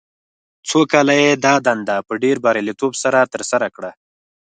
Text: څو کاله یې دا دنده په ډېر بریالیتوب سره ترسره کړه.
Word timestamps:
څو 0.69 0.79
کاله 0.91 1.13
یې 1.21 1.31
دا 1.45 1.53
دنده 1.67 1.97
په 2.07 2.13
ډېر 2.23 2.35
بریالیتوب 2.45 2.91
سره 3.03 3.19
ترسره 3.33 3.67
کړه. 3.75 3.91